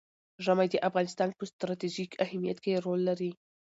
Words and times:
ژمی 0.45 0.67
د 0.71 0.75
افغانستان 0.87 1.29
په 1.37 1.43
ستراتیژیک 1.51 2.11
اهمیت 2.25 2.57
کې 2.63 2.81
رول 2.85 2.99
لري. 3.09 3.31